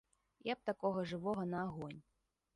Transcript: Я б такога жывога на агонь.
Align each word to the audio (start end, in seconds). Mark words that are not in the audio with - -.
Я 0.51 0.55
б 0.59 0.69
такога 0.69 1.03
жывога 1.13 1.47
на 1.53 1.61
агонь. 1.67 1.99